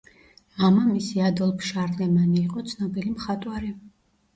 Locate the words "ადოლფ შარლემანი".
1.27-2.37